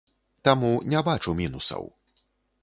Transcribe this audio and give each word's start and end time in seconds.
Таму 0.47 0.71
не 0.93 1.03
бачу 1.09 1.37
мінусаў. 1.41 1.83